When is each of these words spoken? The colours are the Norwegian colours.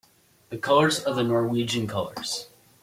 The 0.49 0.57
colours 0.57 1.05
are 1.05 1.13
the 1.13 1.21
Norwegian 1.23 1.85
colours. 1.85 2.47